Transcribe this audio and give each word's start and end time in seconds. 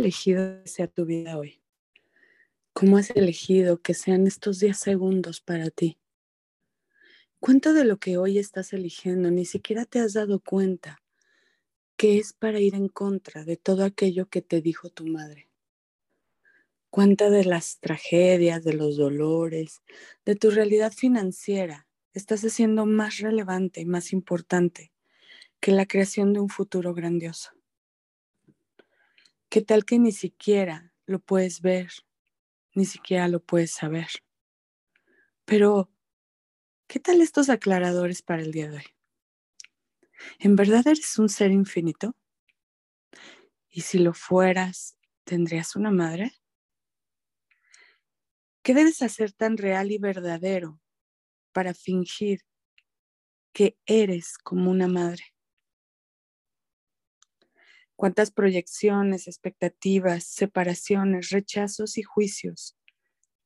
elegido 0.00 0.62
sea 0.64 0.86
tu 0.86 1.04
vida 1.04 1.36
hoy? 1.36 1.60
¿Cómo 2.72 2.96
has 2.96 3.10
elegido 3.10 3.82
que 3.82 3.92
sean 3.92 4.26
estos 4.26 4.58
10 4.58 4.78
segundos 4.78 5.42
para 5.42 5.68
ti? 5.68 5.98
¿Cuánto 7.38 7.74
de 7.74 7.84
lo 7.84 7.98
que 7.98 8.16
hoy 8.16 8.38
estás 8.38 8.72
eligiendo 8.72 9.30
ni 9.30 9.44
siquiera 9.44 9.84
te 9.84 9.98
has 9.98 10.14
dado 10.14 10.40
cuenta 10.40 11.02
que 11.96 12.18
es 12.18 12.32
para 12.32 12.60
ir 12.60 12.74
en 12.74 12.88
contra 12.88 13.44
de 13.44 13.58
todo 13.58 13.84
aquello 13.84 14.26
que 14.30 14.40
te 14.40 14.62
dijo 14.62 14.88
tu 14.88 15.06
madre? 15.06 15.50
¿Cuánta 16.88 17.28
de 17.28 17.44
las 17.44 17.78
tragedias, 17.78 18.64
de 18.64 18.72
los 18.72 18.96
dolores, 18.96 19.82
de 20.24 20.34
tu 20.34 20.50
realidad 20.50 20.92
financiera 20.92 21.86
estás 22.14 22.42
haciendo 22.42 22.86
más 22.86 23.18
relevante 23.18 23.82
y 23.82 23.84
más 23.84 24.14
importante 24.14 24.92
que 25.60 25.72
la 25.72 25.84
creación 25.84 26.32
de 26.32 26.40
un 26.40 26.48
futuro 26.48 26.94
grandioso? 26.94 27.59
¿Qué 29.50 29.62
tal 29.62 29.84
que 29.84 29.98
ni 29.98 30.12
siquiera 30.12 30.94
lo 31.06 31.18
puedes 31.18 31.60
ver, 31.60 31.90
ni 32.74 32.84
siquiera 32.84 33.28
lo 33.28 33.40
puedes 33.40 33.72
saber? 33.72 34.08
Pero 35.44 35.90
¿Qué 36.90 36.98
tal 36.98 37.20
estos 37.20 37.48
aclaradores 37.50 38.20
para 38.20 38.42
el 38.42 38.50
día 38.50 38.68
de 38.68 38.78
hoy? 38.78 38.84
¿En 40.40 40.56
verdad 40.56 40.84
eres 40.88 41.16
un 41.20 41.28
ser 41.28 41.52
infinito? 41.52 42.16
¿Y 43.70 43.82
si 43.82 43.98
lo 43.98 44.12
fueras, 44.12 44.96
tendrías 45.24 45.76
una 45.76 45.92
madre? 45.92 46.32
¿Qué 48.62 48.74
debes 48.74 49.02
hacer 49.02 49.32
tan 49.32 49.56
real 49.56 49.92
y 49.92 49.98
verdadero 49.98 50.80
para 51.52 51.74
fingir 51.74 52.40
que 53.52 53.76
eres 53.86 54.36
como 54.38 54.70
una 54.72 54.88
madre? 54.88 55.22
¿Cuántas 58.00 58.30
proyecciones, 58.30 59.28
expectativas, 59.28 60.24
separaciones, 60.24 61.28
rechazos 61.28 61.98
y 61.98 62.02
juicios 62.02 62.74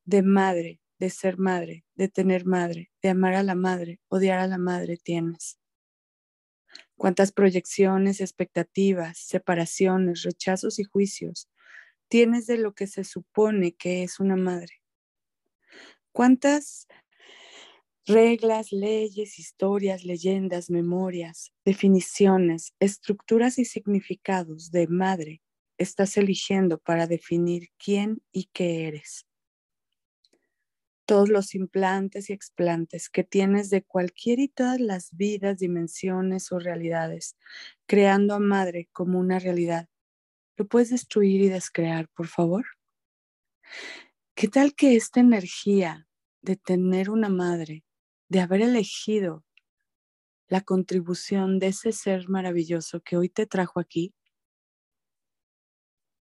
de 0.05 0.23
madre 0.23 0.81
de 1.01 1.11
ser 1.11 1.39
madre, 1.39 1.85
de 1.97 2.07
tener 2.07 2.47
madre, 2.47 2.93
de 3.03 3.09
amar 3.09 3.35
a 3.35 3.43
la 3.43 3.57
madre, 3.57 3.99
odiar 4.07 4.39
a 4.39 4.47
la 4.47 4.59
madre 4.59 4.97
tienes? 4.97 5.59
¿Cuántas 6.95 7.33
proyecciones, 7.33 8.21
expectativas, 8.21 9.19
separaciones, 9.19 10.23
rechazos 10.23 10.79
y 10.79 10.85
juicios 10.85 11.49
tienes 12.07 12.47
de 12.47 12.59
lo 12.59 12.75
que 12.75 12.87
se 12.87 13.03
supone 13.03 13.75
que 13.75 14.05
es 14.05 14.21
una 14.21 14.37
madre? 14.37 14.85
¿Cuántas 16.13 16.87
reglas, 18.07 18.73
leyes, 18.73 19.39
historias, 19.39 20.05
leyendas, 20.05 20.71
memorias, 20.71 21.53
definiciones, 21.65 22.75
estructuras 22.81 23.59
y 23.59 23.65
significados 23.65 24.71
de 24.71 24.87
madre 24.89 25.43
estás 25.79 26.17
eligiendo 26.17 26.79
para 26.79 27.07
definir 27.07 27.71
quién 27.79 28.23
y 28.33 28.51
qué 28.53 28.87
eres? 28.87 29.27
todos 31.05 31.29
los 31.29 31.55
implantes 31.55 32.31
y 32.31 32.33
explantes 32.33 33.09
que 33.09 33.25
tienes 33.25 33.71
de 33.71 33.83
cualquier 33.83 34.39
y 34.39 34.49
todas 34.49 34.81
las 34.81 35.15
vidas, 35.17 35.59
dimensiones 35.59 36.51
o 36.53 36.59
realidades, 36.59 37.37
creando 37.87 38.35
a 38.35 38.41
madre 38.41 38.89
como 38.93 39.19
una 39.19 39.39
realidad. 39.39 39.89
¿Lo 40.57 40.67
puedes 40.67 40.91
destruir 40.91 41.43
y 41.43 41.49
descrear, 41.49 42.09
por 42.09 42.29
favor? 42.29 42.65
¿Qué 44.35 44.49
tal 44.49 44.75
que 44.75 44.97
esta 44.97 45.21
energía 45.21 46.09
de 46.43 46.57
tener 46.57 47.11
una 47.11 47.29
madre, 47.29 47.85
de 48.28 48.41
haber 48.41 48.62
elegido 48.62 49.45
la 50.48 50.61
contribución 50.61 51.58
de 51.58 51.68
ese 51.68 51.92
ser 51.92 52.29
maravilloso 52.29 53.01
que 53.01 53.17
hoy 53.17 53.29
te 53.29 53.46
trajo 53.46 53.80
aquí, 53.80 54.14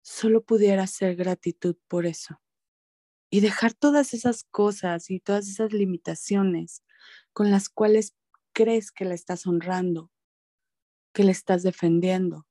solo 0.01 0.43
pudiera 0.43 0.85
ser 0.87 1.15
gratitud 1.15 1.75
por 1.87 2.05
eso? 2.05 2.43
y 3.33 3.39
dejar 3.39 3.73
todas 3.73 4.13
esas 4.13 4.43
cosas 4.43 5.09
y 5.09 5.19
todas 5.19 5.47
esas 5.47 5.73
limitaciones 5.73 6.83
con 7.33 7.49
las 7.49 7.67
cuales 7.67 8.13
crees 8.53 8.91
que 8.91 9.05
la 9.05 9.15
estás 9.15 9.47
honrando, 9.47 10.11
que 11.15 11.23
le 11.23 11.31
estás 11.31 11.63
defendiendo 11.63 12.45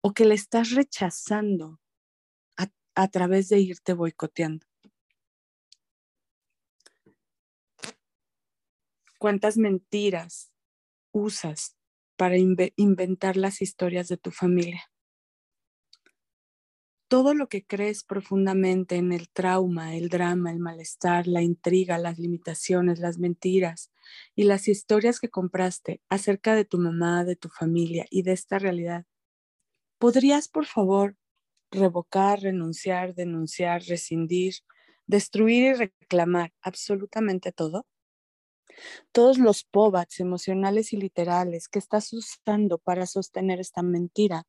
o 0.00 0.12
que 0.12 0.24
le 0.24 0.34
estás 0.34 0.72
rechazando 0.72 1.80
a, 2.56 2.66
a 2.96 3.06
través 3.06 3.48
de 3.48 3.60
irte 3.60 3.92
boicoteando. 3.92 4.66
¿Cuántas 9.26 9.56
mentiras 9.58 10.52
usas 11.12 11.76
para 12.16 12.36
inventar 12.38 13.36
las 13.36 13.60
historias 13.60 14.06
de 14.06 14.18
tu 14.18 14.30
familia? 14.30 14.84
todo 17.08 17.34
lo 17.34 17.48
que 17.48 17.66
crees 17.66 18.04
profundamente 18.04 18.94
en 18.94 19.12
el 19.12 19.28
trauma, 19.28 19.96
el 19.96 20.10
drama, 20.10 20.52
el 20.52 20.60
malestar, 20.60 21.26
la 21.26 21.42
intriga, 21.42 21.98
las 21.98 22.20
limitaciones, 22.20 23.00
las 23.00 23.18
mentiras 23.18 23.90
y 24.36 24.44
las 24.44 24.68
historias 24.68 25.18
que 25.18 25.28
compraste 25.28 26.00
acerca 26.08 26.54
de 26.54 26.64
tu 26.64 26.78
mamá, 26.78 27.24
de 27.24 27.34
tu 27.34 27.48
familia 27.48 28.06
y 28.10 28.22
de 28.22 28.30
esta 28.32 28.60
realidad, 28.60 29.06
¿podrías, 29.98 30.48
por 30.48 30.66
favor, 30.66 31.16
revocar, 31.72 32.40
renunciar, 32.42 33.14
denunciar, 33.16 33.82
rescindir, 33.82 34.54
destruir 35.08 35.64
y 35.64 35.74
reclamar 35.74 36.52
absolutamente 36.62 37.52
todo? 37.52 37.86
Todos 39.12 39.38
los 39.38 39.64
pobats 39.64 40.20
emocionales 40.20 40.92
y 40.92 40.96
literales 40.96 41.68
que 41.68 41.78
estás 41.78 42.12
usando 42.12 42.78
para 42.78 43.06
sostener 43.06 43.60
esta 43.60 43.82
mentira 43.82 44.46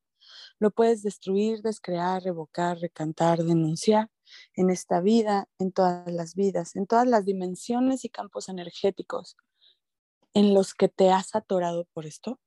lo 0.60 0.72
puedes 0.72 1.04
destruir, 1.04 1.62
descrear, 1.62 2.24
revocar, 2.24 2.80
recantar, 2.80 3.44
denunciar 3.44 4.10
en 4.56 4.70
esta 4.70 5.02
vida, 5.02 5.48
en 5.60 5.72
todas 5.72 6.12
las 6.12 6.36
vidas, 6.36 6.76
en 6.76 6.88
todas 6.88 7.08
las 7.08 7.26
dimensiones 7.26 8.04
y 8.06 8.10
campos 8.10 8.50
energéticos 8.50 9.38
en 10.34 10.54
los 10.54 10.74
que 10.74 10.90
te 10.90 11.12
has 11.12 11.36
atorado 11.36 11.86
por 11.94 12.06
esto. 12.06 12.40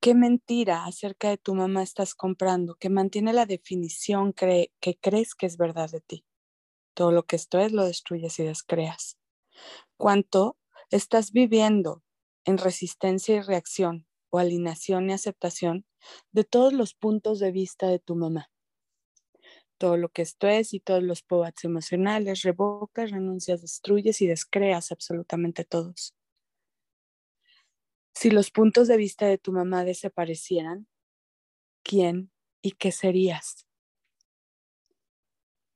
¿Qué 0.00 0.14
mentira 0.14 0.84
acerca 0.84 1.30
de 1.30 1.38
tu 1.38 1.54
mamá 1.54 1.82
estás 1.82 2.14
comprando 2.14 2.76
que 2.76 2.90
mantiene 2.90 3.32
la 3.32 3.46
definición 3.46 4.32
que 4.32 4.70
crees 5.00 5.34
que 5.34 5.46
es 5.46 5.56
verdad 5.56 5.90
de 5.90 6.00
ti? 6.00 6.24
Todo 6.96 7.12
lo 7.12 7.26
que 7.26 7.36
esto 7.36 7.58
es 7.60 7.72
lo 7.72 7.84
destruyes 7.84 8.38
y 8.38 8.44
descreas. 8.44 9.18
¿Cuánto 9.98 10.56
estás 10.90 11.32
viviendo 11.32 12.02
en 12.46 12.56
resistencia 12.56 13.36
y 13.36 13.40
reacción 13.42 14.06
o 14.30 14.38
alineación 14.38 15.10
y 15.10 15.12
aceptación 15.12 15.84
de 16.32 16.44
todos 16.44 16.72
los 16.72 16.94
puntos 16.94 17.38
de 17.38 17.52
vista 17.52 17.88
de 17.88 17.98
tu 17.98 18.14
mamá. 18.14 18.50
Todo 19.76 19.98
lo 19.98 20.08
que 20.08 20.22
esto 20.22 20.48
es 20.48 20.72
y 20.72 20.80
todos 20.80 21.02
los 21.02 21.22
pobats 21.22 21.64
emocionales, 21.64 22.42
revocas, 22.42 23.10
renuncias, 23.10 23.60
destruyes 23.60 24.22
y 24.22 24.26
descreas 24.26 24.90
absolutamente 24.90 25.64
todos. 25.64 26.14
Si 28.14 28.30
los 28.30 28.50
puntos 28.50 28.88
de 28.88 28.96
vista 28.96 29.26
de 29.26 29.36
tu 29.36 29.52
mamá 29.52 29.84
desaparecieran, 29.84 30.86
¿quién 31.82 32.30
y 32.62 32.72
qué 32.72 32.90
serías? 32.90 33.66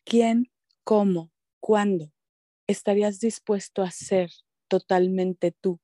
¿Quién, 0.04 0.50
cómo, 0.84 1.30
cuándo 1.60 2.12
estarías 2.66 3.20
dispuesto 3.20 3.82
a 3.82 3.90
ser 3.90 4.30
totalmente 4.68 5.52
tú 5.60 5.80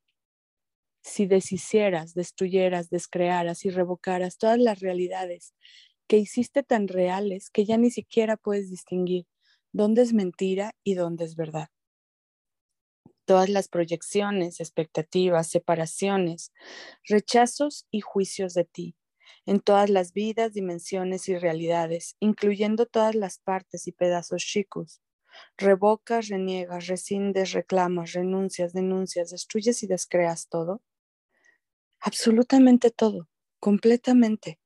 si 1.07 1.27
deshicieras, 1.27 2.15
destruyeras, 2.15 2.91
descrearas 2.91 3.65
y 3.65 3.71
revocaras 3.71 4.39
todas 4.39 4.59
las 4.59 4.81
realidades 4.81 5.55
que 6.09 6.19
hiciste 6.19 6.63
tan 6.63 6.89
reales 6.89 7.49
que 7.51 7.65
ya 7.65 7.77
ni 7.77 7.91
siquiera 7.91 8.37
puedes 8.37 8.71
distinguir 8.71 9.27
dónde 9.73 10.03
es 10.03 10.13
mentira 10.13 10.73
y 10.85 10.95
dónde 10.95 11.25
es 11.25 11.37
verdad. 11.37 11.69
Todas 13.25 13.49
las 13.49 13.69
proyecciones, 13.69 14.61
expectativas, 14.61 15.49
separaciones, 15.49 16.53
rechazos 17.05 17.87
y 17.91 18.01
juicios 18.01 18.55
de 18.55 18.65
ti, 18.65 18.97
en 19.47 19.61
todas 19.61 19.91
las 19.91 20.13
vidas, 20.13 20.53
dimensiones 20.53 21.29
y 21.29 21.37
realidades, 21.37 22.17
incluyendo 22.21 22.87
todas 22.87 23.15
las 23.15 23.39
partes 23.39 23.87
y 23.87 23.93
pedazos 23.93 24.43
chicos. 24.43 25.01
Revocas, 25.59 26.29
reniegas, 26.29 26.87
rescindes, 26.87 27.53
reclamas, 27.53 28.13
renuncias, 28.13 28.73
denuncias, 28.73 29.31
destruyes 29.31 29.83
y 29.83 29.87
descreas 29.87 30.49
todo 30.49 30.83
absolutamente 32.01 32.91
todo, 32.91 33.29
completamente, 33.59 34.61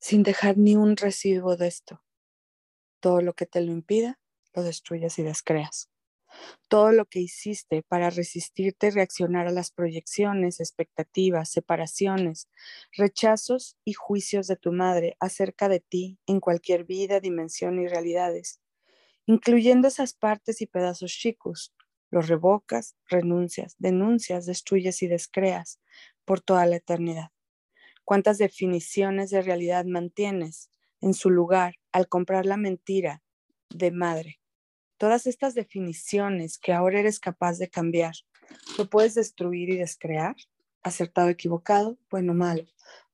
sin 0.00 0.22
dejar 0.22 0.58
ni 0.58 0.76
un 0.76 0.96
residuo 0.96 1.56
de 1.56 1.66
esto. 1.66 2.02
Todo 3.00 3.20
lo 3.20 3.34
que 3.34 3.46
te 3.46 3.60
lo 3.60 3.72
impida, 3.72 4.20
lo 4.54 4.62
destruyes 4.62 5.18
y 5.18 5.22
descreas. 5.22 5.90
Todo 6.68 6.92
lo 6.92 7.06
que 7.06 7.20
hiciste 7.20 7.82
para 7.82 8.10
resistirte 8.10 8.88
y 8.88 8.90
reaccionar 8.90 9.46
a 9.46 9.52
las 9.52 9.70
proyecciones, 9.70 10.60
expectativas, 10.60 11.50
separaciones, 11.50 12.48
rechazos 12.96 13.76
y 13.84 13.92
juicios 13.94 14.46
de 14.46 14.56
tu 14.56 14.72
madre 14.72 15.16
acerca 15.20 15.68
de 15.68 15.80
ti 15.80 16.18
en 16.26 16.40
cualquier 16.40 16.84
vida, 16.84 17.20
dimensión 17.20 17.80
y 17.80 17.86
realidades, 17.88 18.60
incluyendo 19.26 19.88
esas 19.88 20.14
partes 20.14 20.60
y 20.62 20.66
pedazos 20.66 21.12
chicos, 21.12 21.74
los 22.10 22.28
revocas, 22.28 22.96
renuncias, 23.08 23.74
denuncias, 23.78 24.46
destruyes 24.46 25.02
y 25.02 25.08
descreas 25.08 25.80
por 26.24 26.40
toda 26.40 26.66
la 26.66 26.76
eternidad. 26.76 27.30
¿Cuántas 28.04 28.38
definiciones 28.38 29.30
de 29.30 29.42
realidad 29.42 29.84
mantienes 29.84 30.70
en 31.00 31.14
su 31.14 31.30
lugar 31.30 31.76
al 31.92 32.08
comprar 32.08 32.46
la 32.46 32.56
mentira 32.56 33.22
de 33.70 33.90
madre? 33.90 34.40
Todas 35.04 35.26
estas 35.26 35.54
definiciones 35.54 36.56
que 36.56 36.72
ahora 36.72 36.98
eres 36.98 37.20
capaz 37.20 37.58
de 37.58 37.68
cambiar, 37.68 38.14
¿lo 38.78 38.88
puedes 38.88 39.14
destruir 39.14 39.68
y 39.68 39.76
descrear? 39.76 40.34
¿Acertado, 40.82 41.28
equivocado, 41.28 41.98
bueno, 42.08 42.32
malo? 42.32 42.64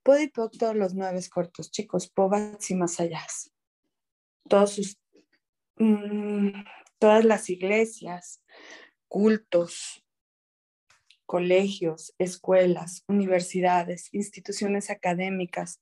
Podipoc, 0.05 0.57
todos 0.57 0.77
los 0.77 0.95
nueve 0.95 1.19
cortos, 1.29 1.73
chicos, 1.73 2.09
Pobats 2.09 2.71
y 2.71 2.77
más 2.77 3.01
allá. 3.01 3.27
Todos 4.49 4.75
sus, 4.75 5.01
mm, 5.79 6.63
todas 7.01 7.25
las 7.25 7.51
iglesias, 7.51 8.41
cultos, 9.09 10.05
colegios, 11.27 12.15
escuelas, 12.19 13.03
universidades, 13.09 14.15
instituciones 14.15 14.91
académicas, 14.91 15.81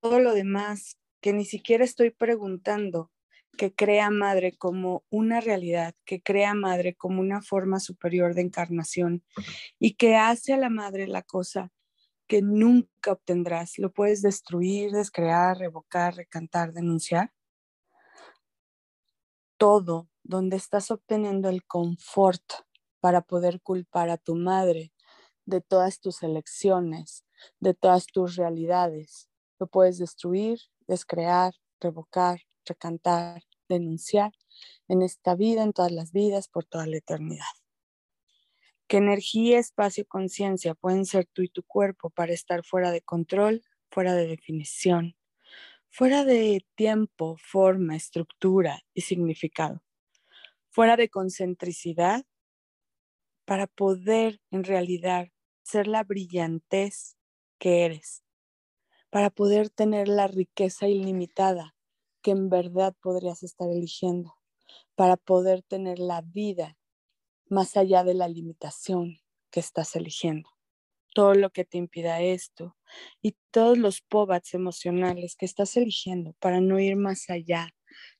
todo 0.00 0.18
lo 0.18 0.32
demás 0.32 0.98
que 1.20 1.34
ni 1.34 1.44
siquiera 1.44 1.84
estoy 1.84 2.08
preguntando, 2.08 3.10
que 3.56 3.74
crea 3.74 4.10
madre 4.10 4.56
como 4.56 5.04
una 5.10 5.40
realidad, 5.40 5.94
que 6.04 6.22
crea 6.22 6.54
madre 6.54 6.94
como 6.94 7.20
una 7.20 7.42
forma 7.42 7.80
superior 7.80 8.34
de 8.34 8.42
encarnación 8.42 9.22
y 9.78 9.94
que 9.94 10.16
hace 10.16 10.52
a 10.52 10.56
la 10.56 10.70
madre 10.70 11.06
la 11.06 11.22
cosa 11.22 11.70
que 12.26 12.42
nunca 12.42 13.12
obtendrás. 13.12 13.78
Lo 13.78 13.92
puedes 13.92 14.22
destruir, 14.22 14.90
descrear, 14.92 15.58
revocar, 15.58 16.14
recantar, 16.14 16.72
denunciar. 16.72 17.32
Todo 19.58 20.08
donde 20.22 20.56
estás 20.56 20.90
obteniendo 20.90 21.48
el 21.48 21.64
confort 21.66 22.42
para 23.00 23.20
poder 23.20 23.60
culpar 23.60 24.08
a 24.10 24.16
tu 24.16 24.34
madre 24.34 24.92
de 25.44 25.60
todas 25.60 26.00
tus 26.00 26.22
elecciones, 26.22 27.26
de 27.60 27.74
todas 27.74 28.06
tus 28.06 28.36
realidades. 28.36 29.28
Lo 29.58 29.66
puedes 29.66 29.98
destruir, 29.98 30.58
descrear, 30.86 31.54
revocar, 31.80 32.40
recantar, 32.66 33.42
denunciar 33.68 34.32
en 34.88 35.02
esta 35.02 35.34
vida, 35.34 35.62
en 35.62 35.72
todas 35.72 35.92
las 35.92 36.12
vidas, 36.12 36.48
por 36.48 36.64
toda 36.64 36.86
la 36.86 36.98
eternidad. 36.98 37.44
¿Qué 38.86 38.98
energía, 38.98 39.58
espacio, 39.58 40.06
conciencia 40.06 40.74
pueden 40.74 41.06
ser 41.06 41.26
tú 41.26 41.42
y 41.42 41.48
tu 41.48 41.62
cuerpo 41.62 42.10
para 42.10 42.32
estar 42.32 42.64
fuera 42.64 42.90
de 42.90 43.00
control, 43.00 43.62
fuera 43.90 44.14
de 44.14 44.26
definición, 44.26 45.16
fuera 45.88 46.24
de 46.24 46.66
tiempo, 46.74 47.36
forma, 47.38 47.96
estructura 47.96 48.82
y 48.92 49.02
significado, 49.02 49.82
fuera 50.70 50.96
de 50.96 51.08
concentricidad 51.08 52.24
para 53.44 53.66
poder 53.66 54.40
en 54.50 54.64
realidad 54.64 55.28
ser 55.62 55.86
la 55.86 56.04
brillantez 56.04 57.16
que 57.58 57.84
eres, 57.84 58.24
para 59.10 59.30
poder 59.30 59.70
tener 59.70 60.08
la 60.08 60.26
riqueza 60.26 60.88
ilimitada 60.88 61.74
que 62.22 62.30
en 62.30 62.48
verdad 62.48 62.94
podrías 63.00 63.42
estar 63.42 63.68
eligiendo, 63.68 64.34
para 64.94 65.16
poder 65.16 65.62
tener 65.62 65.98
la 65.98 66.22
vida 66.22 66.76
más 67.48 67.76
allá 67.76 68.04
de 68.04 68.14
la 68.14 68.28
limitación 68.28 69.18
que 69.50 69.60
estás 69.60 69.94
eligiendo. 69.96 70.48
Todo 71.14 71.34
lo 71.34 71.50
que 71.50 71.66
te 71.66 71.76
impida 71.76 72.22
esto 72.22 72.76
y 73.20 73.36
todos 73.50 73.76
los 73.76 74.00
pobats 74.00 74.54
emocionales 74.54 75.36
que 75.36 75.44
estás 75.44 75.76
eligiendo 75.76 76.34
para 76.38 76.60
no 76.60 76.78
ir 76.78 76.96
más 76.96 77.28
allá 77.28 77.68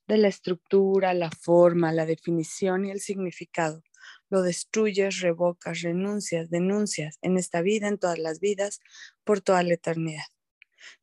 de 0.05 0.17
la 0.17 0.27
estructura, 0.27 1.13
la 1.15 1.31
forma, 1.31 1.91
la 1.91 2.05
definición 2.05 2.85
y 2.85 2.91
el 2.91 2.99
significado 2.99 3.81
lo 4.29 4.41
destruyes, 4.41 5.21
revocas, 5.21 5.81
renuncias, 5.81 6.49
denuncias 6.49 7.17
en 7.21 7.37
esta 7.37 7.61
vida, 7.61 7.87
en 7.87 7.97
todas 7.97 8.19
las 8.19 8.39
vidas, 8.39 8.79
por 9.23 9.41
toda 9.41 9.63
la 9.63 9.75
eternidad. 9.75 10.25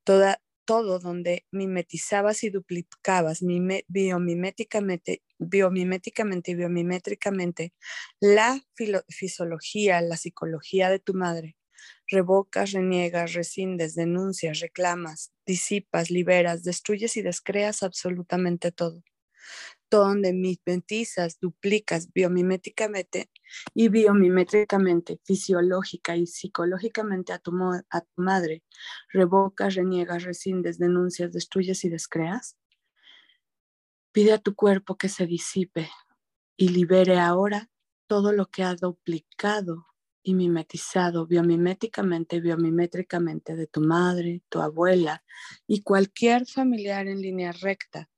Toda, 0.05 0.43
todo 0.65 0.99
donde 0.99 1.47
mimetizabas 1.51 2.45
y 2.45 2.51
duplicabas 2.51 3.41
biomiméticamente, 3.89 5.23
biomiméticamente 5.39 6.53
y 6.53 6.55
biomimétricamente 6.55 7.73
la 8.21 8.61
fisiología, 9.09 10.01
la 10.01 10.17
psicología 10.17 10.91
de 10.91 10.99
tu 10.99 11.15
madre, 11.15 11.57
revocas, 12.09 12.73
reniegas, 12.73 13.35
rescindes, 13.35 13.95
denuncias, 13.95 14.61
reclamas, 14.61 15.33
disipas, 15.47 16.11
liberas, 16.11 16.63
destruyes 16.65 17.17
y 17.17 17.23
descreas 17.23 17.83
absolutamente 17.83 18.73
todo 18.73 19.03
donde 19.91 20.33
mimetizas, 20.33 21.41
duplicas 21.41 22.13
biomiméticamente 22.13 23.31
y 23.75 23.89
biomimétricamente, 23.89 25.21
fisiológica 25.25 26.17
y 26.17 26.27
psicológicamente 26.27 27.33
a 27.33 27.39
tu, 27.39 27.53
a 27.91 28.01
tu 28.01 28.23
madre, 28.23 28.63
revocas, 29.13 29.75
reniegas, 29.75 30.23
rescindes, 30.23 30.79
denuncias, 30.79 31.33
destruyes 31.33 31.85
y 31.85 31.89
descreas, 31.89 32.57
pide 34.13 34.33
a 34.33 34.39
tu 34.39 34.55
cuerpo 34.55 34.97
que 34.97 35.09
se 35.09 35.27
disipe 35.27 35.91
y 36.57 36.69
libere 36.69 37.19
ahora 37.19 37.69
todo 38.07 38.33
lo 38.33 38.47
que 38.47 38.63
ha 38.63 38.75
duplicado 38.75 39.87
y 40.23 40.35
mimetizado 40.35 41.27
biomiméticamente, 41.27 42.41
biomimétricamente 42.41 43.57
de 43.57 43.67
tu 43.67 43.81
madre, 43.81 44.43
tu 44.49 44.61
abuela 44.61 45.25
y 45.67 45.83
cualquier 45.83 46.47
familiar 46.47 47.07
en 47.07 47.23
línea 47.23 47.53
recta 47.53 48.11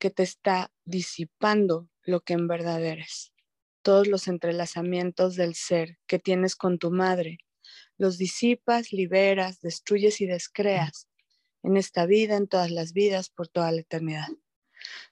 que 0.00 0.10
te 0.10 0.24
está 0.24 0.72
disipando 0.84 1.88
lo 2.02 2.22
que 2.22 2.32
en 2.32 2.48
verdad 2.48 2.82
eres. 2.82 3.32
Todos 3.82 4.08
los 4.08 4.26
entrelazamientos 4.26 5.36
del 5.36 5.54
ser 5.54 5.98
que 6.08 6.18
tienes 6.18 6.56
con 6.56 6.78
tu 6.78 6.90
madre, 6.90 7.38
los 7.98 8.18
disipas, 8.18 8.92
liberas, 8.92 9.60
destruyes 9.60 10.20
y 10.20 10.26
descreas 10.26 11.06
en 11.62 11.76
esta 11.76 12.06
vida, 12.06 12.36
en 12.36 12.48
todas 12.48 12.70
las 12.70 12.94
vidas, 12.94 13.28
por 13.28 13.46
toda 13.46 13.70
la 13.70 13.82
eternidad. 13.82 14.28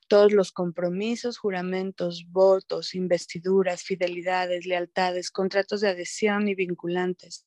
Todos 0.09 0.33
los 0.33 0.53
compromisos, 0.53 1.37
juramentos, 1.37 2.25
votos, 2.29 2.95
investiduras, 2.95 3.83
fidelidades, 3.83 4.65
lealtades, 4.65 5.31
contratos 5.31 5.83
de 5.83 5.89
adhesión 5.89 6.49
y 6.49 6.55
vinculantes 6.55 7.45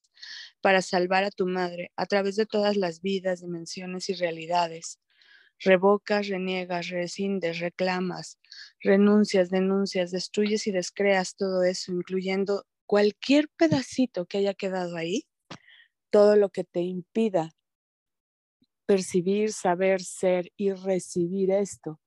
para 0.62 0.84
salvar 0.84 1.24
a 1.24 1.32
tu 1.32 1.48
madre 1.48 1.92
a 1.96 2.06
través 2.06 2.36
de 2.36 2.46
todas 2.46 2.78
las 2.78 3.02
vidas, 3.02 3.42
dimensiones 3.42 4.10
y 4.10 4.14
realidades, 4.14 5.00
revocas, 5.64 6.28
reniegas, 6.28 6.90
rescindes, 6.90 7.60
reclamas, 7.60 8.40
renuncias, 8.80 9.50
denuncias, 9.50 10.12
destruyes 10.12 10.68
y 10.68 10.72
descreas 10.72 11.36
todo 11.36 11.64
eso, 11.64 11.92
incluyendo 11.92 12.66
cualquier 12.86 13.50
pedacito 13.58 14.26
que 14.26 14.40
haya 14.40 14.54
quedado 14.54 14.96
ahí, 14.98 15.24
todo 16.10 16.36
lo 16.36 16.50
que 16.50 16.64
te 16.64 16.82
impida 16.82 17.52
percibir, 18.86 19.54
saber, 19.54 20.02
ser 20.02 20.52
y 20.58 20.74
recibir 20.74 21.52
esto, 21.52 22.02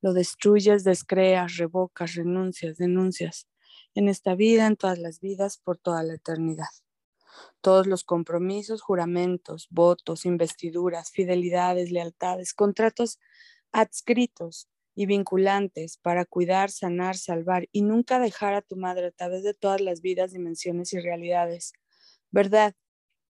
lo 0.00 0.14
destruyes, 0.14 0.84
descreas, 0.84 1.58
revocas, 1.58 2.14
renuncias, 2.14 2.78
denuncias 2.78 3.46
en 3.94 4.08
esta 4.08 4.34
vida, 4.34 4.66
en 4.66 4.76
todas 4.76 4.98
las 4.98 5.20
vidas, 5.20 5.58
por 5.58 5.76
toda 5.76 6.02
la 6.02 6.14
eternidad 6.14 6.68
todos 7.60 7.86
los 7.86 8.04
compromisos, 8.04 8.82
juramentos, 8.82 9.68
votos, 9.70 10.24
investiduras, 10.26 11.10
fidelidades, 11.10 11.90
lealtades, 11.90 12.54
contratos 12.54 13.18
adscritos 13.72 14.68
y 14.94 15.06
vinculantes 15.06 15.98
para 15.98 16.24
cuidar, 16.24 16.70
sanar, 16.70 17.16
salvar 17.16 17.68
y 17.72 17.82
nunca 17.82 18.18
dejar 18.18 18.54
a 18.54 18.62
tu 18.62 18.76
madre 18.76 19.06
a 19.06 19.10
través 19.12 19.42
de 19.42 19.54
todas 19.54 19.80
las 19.80 20.00
vidas, 20.00 20.32
dimensiones 20.32 20.92
y 20.92 21.00
realidades. 21.00 21.72
¿Verdad? 22.30 22.74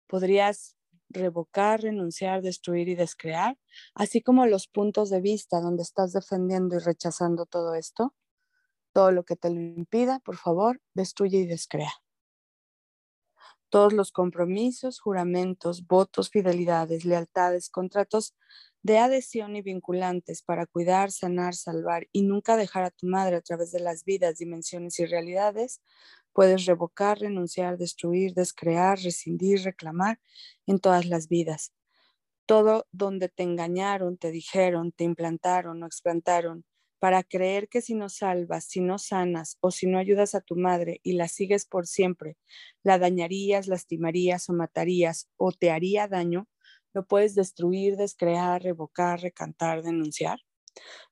Podrías 0.07 0.75
revocar, 1.09 1.81
renunciar, 1.81 2.41
destruir 2.41 2.89
y 2.89 2.95
descrear, 2.95 3.57
así 3.93 4.21
como 4.21 4.45
los 4.45 4.67
puntos 4.67 5.09
de 5.09 5.21
vista 5.21 5.61
donde 5.61 5.83
estás 5.83 6.11
defendiendo 6.11 6.75
y 6.75 6.79
rechazando 6.79 7.45
todo 7.45 7.75
esto. 7.75 8.13
Todo 8.93 9.11
lo 9.11 9.23
que 9.23 9.35
te 9.35 9.49
lo 9.49 9.59
impida, 9.59 10.19
por 10.19 10.37
favor, 10.37 10.81
destruye 10.93 11.39
y 11.39 11.47
descrea 11.47 12.02
todos 13.73 13.91
los 13.91 14.11
compromisos, 14.11 14.99
juramentos, 14.99 15.87
votos, 15.87 16.29
fidelidades, 16.29 17.05
lealtades, 17.05 17.71
contratos 17.71 18.35
de 18.83 18.99
adhesión 18.99 19.55
y 19.55 19.63
vinculantes 19.63 20.43
para 20.43 20.67
cuidar, 20.67 21.11
sanar, 21.11 21.55
salvar 21.55 22.07
y 22.11 22.21
nunca 22.21 22.55
dejar 22.55 22.83
a 22.83 22.91
tu 22.91 23.07
madre 23.07 23.35
a 23.35 23.41
través 23.41 23.71
de 23.71 23.79
las 23.79 24.05
vidas, 24.05 24.37
dimensiones 24.37 24.99
y 24.99 25.07
realidades, 25.07 25.81
puedes 26.33 26.67
revocar, 26.67 27.17
renunciar, 27.17 27.79
destruir, 27.79 28.35
descrear, 28.35 28.99
rescindir, 28.99 29.63
reclamar 29.63 30.19
en 30.67 30.77
todas 30.77 31.07
las 31.07 31.27
vidas. 31.27 31.73
Todo 32.45 32.85
donde 32.91 33.27
te 33.27 33.41
engañaron, 33.41 34.17
te 34.17 34.29
dijeron, 34.29 34.91
te 34.91 35.03
implantaron 35.03 35.81
o 35.81 35.87
explantaron 35.87 36.63
para 37.03 37.21
creer 37.21 37.67
que 37.67 37.81
si 37.81 37.95
no 37.95 38.07
salvas, 38.07 38.63
si 38.63 38.79
no 38.79 38.97
sanas 38.97 39.57
o 39.59 39.71
si 39.71 39.87
no 39.87 39.97
ayudas 39.97 40.35
a 40.35 40.39
tu 40.39 40.55
madre 40.55 41.01
y 41.03 41.15
la 41.15 41.27
sigues 41.27 41.65
por 41.65 41.85
siempre, 41.85 42.37
la 42.81 42.97
dañarías, 42.97 43.67
lastimarías 43.67 44.49
o 44.49 44.53
matarías 44.53 45.27
o 45.35 45.51
te 45.51 45.69
haría 45.69 46.07
daño, 46.07 46.47
lo 46.93 47.05
puedes 47.05 47.35
destruir, 47.35 47.97
descrear, 47.97 48.63
revocar, 48.63 49.19
recantar, 49.19 49.83
denunciar. 49.83 50.39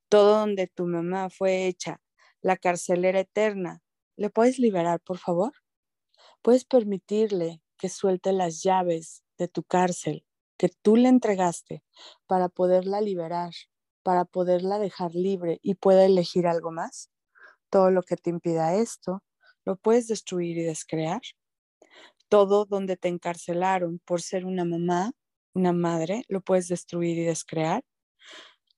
Todo 0.07 0.39
donde 0.39 0.67
tu 0.67 0.87
mamá 0.87 1.29
fue 1.29 1.67
hecha 1.67 1.99
la 2.39 2.55
carcelera 2.55 3.19
eterna, 3.19 3.83
¿le 4.15 4.29
puedes 4.29 4.59
liberar, 4.59 5.01
por 5.01 5.17
favor? 5.17 5.51
Puedes 6.41 6.63
permitirle 6.63 7.61
que 7.77 7.89
suelte 7.89 8.31
las 8.31 8.63
llaves 8.63 9.25
de 9.37 9.49
tu 9.49 9.63
cárcel 9.63 10.25
que 10.57 10.69
tú 10.69 10.95
le 10.95 11.09
entregaste 11.09 11.83
para 12.27 12.47
poderla 12.47 13.01
liberar, 13.01 13.51
para 14.03 14.25
poderla 14.25 14.79
dejar 14.79 15.13
libre 15.15 15.59
y 15.61 15.75
pueda 15.75 16.05
elegir 16.05 16.47
algo 16.47 16.71
más. 16.71 17.09
Todo 17.69 17.91
lo 17.91 18.03
que 18.03 18.17
te 18.17 18.29
impida 18.29 18.75
esto, 18.75 19.23
lo 19.65 19.75
puedes 19.77 20.07
destruir 20.07 20.57
y 20.57 20.63
descrear. 20.63 21.21
Todo 22.29 22.65
donde 22.65 22.97
te 22.97 23.07
encarcelaron 23.07 23.99
por 24.05 24.21
ser 24.21 24.45
una 24.45 24.65
mamá, 24.65 25.11
una 25.53 25.73
madre, 25.73 26.23
lo 26.27 26.41
puedes 26.41 26.67
destruir 26.67 27.17
y 27.17 27.25
descrear. 27.25 27.83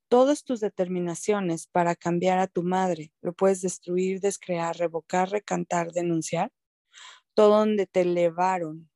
Todas 0.10 0.44
tus 0.44 0.60
determinaciones 0.60 1.68
para 1.68 1.96
cambiar 1.96 2.40
a 2.40 2.48
tu 2.48 2.64
madre, 2.64 3.12
lo 3.22 3.34
puedes 3.34 3.62
destruir, 3.62 4.20
descrear, 4.20 4.78
revocar, 4.78 5.30
recantar, 5.30 5.92
denunciar. 5.92 6.52
Todo 7.34 7.58
donde 7.60 7.88
te 7.88 8.02
elevaron 8.02 8.90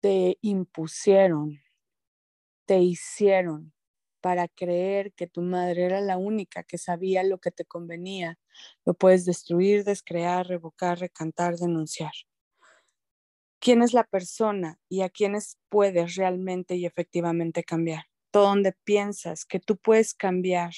te 0.00 0.38
impusieron, 0.40 1.60
te 2.66 2.80
hicieron 2.80 3.72
para 4.20 4.48
creer 4.48 5.12
que 5.14 5.28
tu 5.28 5.42
madre 5.42 5.84
era 5.84 6.00
la 6.00 6.18
única 6.18 6.64
que 6.64 6.78
sabía 6.78 7.22
lo 7.22 7.38
que 7.38 7.52
te 7.52 7.64
convenía, 7.64 8.38
lo 8.84 8.94
puedes 8.94 9.24
destruir, 9.24 9.84
descrear, 9.84 10.48
revocar, 10.48 10.98
recantar, 10.98 11.56
denunciar. 11.56 12.12
¿Quién 13.60 13.82
es 13.82 13.92
la 13.92 14.04
persona 14.04 14.78
y 14.88 15.02
a 15.02 15.08
quiénes 15.08 15.58
puedes 15.68 16.16
realmente 16.16 16.76
y 16.76 16.86
efectivamente 16.86 17.64
cambiar? 17.64 18.04
Todo 18.30 18.48
donde 18.48 18.72
piensas 18.84 19.44
que 19.44 19.60
tú 19.60 19.76
puedes 19.76 20.14
cambiar 20.14 20.72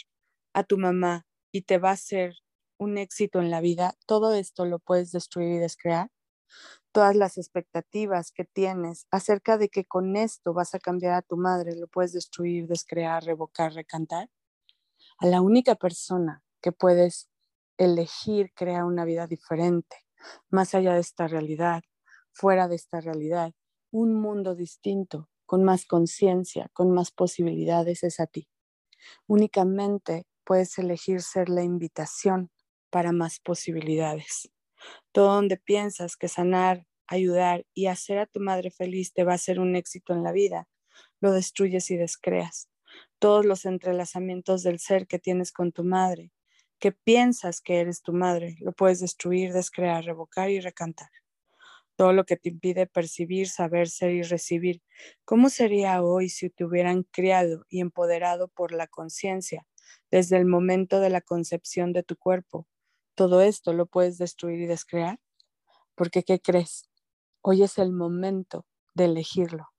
a 0.54 0.64
tu 0.64 0.78
mamá 0.78 1.26
y 1.52 1.62
te 1.62 1.78
va 1.78 1.90
a 1.92 1.97
ser 1.97 2.35
un 2.78 2.99
éxito 2.99 3.40
en 3.40 3.50
la 3.50 3.61
vida, 3.61 3.95
todo 4.07 4.35
esto 4.35 4.64
lo 4.64 4.78
puedes 4.78 5.11
destruir 5.11 5.57
y 5.57 5.59
descrear 5.59 6.11
todas 6.93 7.14
las 7.17 7.38
expectativas 7.38 8.33
que 8.33 8.45
tienes 8.45 9.07
acerca 9.11 9.59
de 9.59 9.69
que 9.69 9.85
con 9.85 10.17
esto 10.17 10.52
vas 10.52 10.75
a 10.75 10.78
cambiar 10.78 11.14
a 11.14 11.23
tu 11.23 11.37
madre, 11.37 11.76
lo 11.76 11.88
puedes 11.88 12.12
destruir, 12.12 12.67
descrear, 12.67 13.25
revocar, 13.25 13.73
recantar. 13.73 14.28
A 15.19 15.26
la 15.26 15.40
única 15.40 15.75
persona 15.75 16.43
que 16.61 16.73
puedes 16.73 17.28
elegir 17.76 18.52
crear 18.55 18.85
una 18.85 19.05
vida 19.05 19.26
diferente, 19.26 19.97
más 20.50 20.75
allá 20.75 20.95
de 20.95 21.00
esta 21.00 21.28
realidad, 21.28 21.83
fuera 22.33 22.69
de 22.69 22.76
esta 22.76 23.00
realidad, 23.00 23.52
un 23.90 24.14
mundo 24.14 24.55
distinto, 24.55 25.28
con 25.47 25.64
más 25.64 25.87
conciencia, 25.87 26.69
con 26.73 26.90
más 26.93 27.11
posibilidades, 27.11 28.02
es 28.02 28.21
a 28.21 28.26
ti. 28.26 28.49
Únicamente 29.26 30.26
puedes 30.45 30.78
elegir 30.78 31.23
ser 31.23 31.49
la 31.49 31.62
invitación 31.62 32.50
para 32.90 33.12
más 33.12 33.40
posibilidades. 33.40 34.50
Todo 35.12 35.35
donde 35.35 35.56
piensas 35.56 36.16
que 36.16 36.28
sanar, 36.28 36.87
ayudar 37.06 37.66
y 37.75 37.87
hacer 37.87 38.18
a 38.18 38.26
tu 38.26 38.40
madre 38.40 38.70
feliz 38.70 39.12
te 39.12 39.25
va 39.25 39.35
a 39.35 39.38
ser 39.38 39.61
un 39.61 39.76
éxito 39.76 40.12
en 40.12 40.23
la 40.23 40.32
vida, 40.32 40.68
lo 41.20 41.32
destruyes 41.32 41.90
y 41.90 41.97
descreas. 41.97 42.68
Todos 43.18 43.44
los 43.44 43.64
entrelazamientos 43.64 44.62
del 44.62 44.78
ser 44.78 45.06
que 45.06 45.18
tienes 45.18 45.52
con 45.52 45.73
tu 45.73 45.85
madre, 45.85 46.32
que 46.78 46.92
piensas 46.92 47.61
que 47.61 47.80
eres 47.80 48.02
tu 48.02 48.12
madre, 48.12 48.56
lo 48.61 48.73
puedes 48.73 49.00
destruir, 49.00 49.52
descrear, 49.52 50.04
revocar 50.04 50.50
y 50.50 50.61
recantar. 50.61 51.11
Todo 51.97 52.12
lo 52.12 52.25
que 52.25 52.37
te 52.37 52.50
impide 52.50 52.87
percibir, 52.87 53.49
saber, 53.49 53.88
ser 53.88 54.12
y 54.12 54.23
recibir. 54.23 54.82
¿Cómo 55.25 55.50
sería 55.50 56.00
hoy 56.02 56.28
si 56.28 56.49
te 56.49 56.64
hubieran 56.64 57.02
criado 57.02 57.64
y 57.68 57.80
empoderado 57.80 58.49
por 58.49 58.70
la 58.73 58.87
conciencia 58.87 59.66
desde 60.11 60.37
el 60.37 60.47
momento 60.47 61.00
de 61.00 61.11
la 61.11 61.20
concepción 61.20 61.92
de 61.92 62.04
tu 62.04 62.16
cuerpo? 62.16 62.68
Todo 63.18 63.40
esto 63.40 63.72
lo 63.72 63.87
puedes 63.87 64.16
destruir 64.16 64.60
y 64.60 64.66
descrear, 64.66 65.18
porque 65.96 66.22
¿qué 66.22 66.38
crees? 66.38 66.88
Hoy 67.42 67.64
es 67.64 67.76
el 67.78 67.90
momento 67.90 68.64
de 68.94 69.06
elegirlo. 69.06 69.70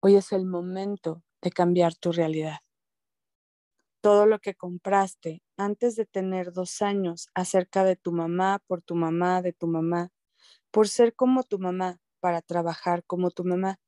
Hoy 0.00 0.16
es 0.16 0.32
el 0.32 0.44
momento 0.44 1.24
de 1.40 1.50
cambiar 1.50 1.94
tu 1.94 2.12
realidad. 2.12 2.58
Todo 4.02 4.26
lo 4.26 4.38
que 4.38 4.54
compraste 4.54 5.42
antes 5.56 5.96
de 5.96 6.04
tener 6.04 6.52
dos 6.52 6.82
años 6.82 7.30
acerca 7.32 7.84
de 7.84 7.96
tu 7.96 8.12
mamá, 8.12 8.62
por 8.66 8.82
tu 8.82 8.96
mamá, 8.96 9.40
de 9.40 9.54
tu 9.54 9.66
mamá, 9.66 10.10
por 10.70 10.88
ser 10.88 11.14
como 11.14 11.42
tu 11.42 11.58
mamá, 11.58 12.00
para 12.20 12.42
trabajar 12.42 13.02
como 13.06 13.30
tu 13.30 13.44
mamá, 13.44 13.80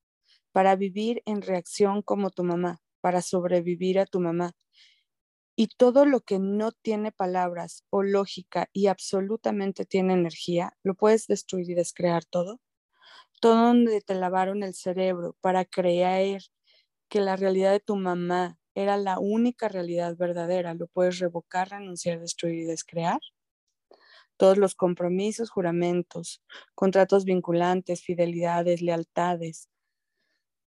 para 0.53 0.75
vivir 0.75 1.21
en 1.27 1.43
reacción 1.43 2.01
como 2.01 2.31
tu 2.31 2.45
mamá, 2.45 2.81
para 3.03 3.21
sobrevivir 3.21 3.99
a 3.99 4.07
tu 4.07 4.21
mamá, 4.21 4.55
y 5.61 5.67
todo 5.77 6.07
lo 6.07 6.21
que 6.21 6.39
no 6.39 6.71
tiene 6.71 7.11
palabras 7.11 7.83
o 7.91 8.05
lógica 8.05 8.69
y 8.73 8.87
absolutamente 8.87 9.85
tiene 9.85 10.15
energía, 10.15 10.75
lo 10.85 10.95
puedes 10.95 11.27
destruir 11.27 11.69
y 11.71 11.75
descrear 11.75 12.25
todo. 12.25 12.61
Todo 13.41 13.57
donde 13.67 14.01
te 14.01 14.15
lavaron 14.15 14.63
el 14.63 14.75
cerebro 14.75 15.37
para 15.41 15.65
creer 15.65 16.43
que 17.09 17.21
la 17.21 17.35
realidad 17.37 17.73
de 17.73 17.81
tu 17.81 17.97
mamá 17.97 18.59
era 18.77 18.97
la 18.97 19.19
única 19.19 19.69
realidad 19.69 20.17
verdadera, 20.17 20.75
lo 20.75 20.87
puedes 20.87 21.19
revocar, 21.19 21.71
renunciar, 21.71 22.21
destruir 22.21 22.61
y 22.61 22.65
descrear. 22.65 23.19
Todos 24.37 24.59
los 24.59 24.77
compromisos, 24.77 25.51
juramentos, 25.51 26.41
contratos 26.77 27.25
vinculantes, 27.25 28.05
fidelidades, 28.05 28.81
lealtades, 28.81 29.69